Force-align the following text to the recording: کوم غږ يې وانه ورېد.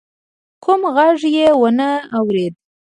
کوم 0.63 0.81
غږ 0.95 1.19
يې 1.35 1.47
وانه 1.61 1.89
ورېد. 2.25 2.53